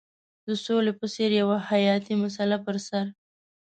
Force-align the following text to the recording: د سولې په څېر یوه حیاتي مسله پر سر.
د 0.47 0.49
سولې 0.65 0.91
په 0.99 1.05
څېر 1.13 1.31
یوه 1.41 1.57
حیاتي 1.69 2.13
مسله 2.23 2.57
پر 2.65 2.75
سر. 2.87 3.05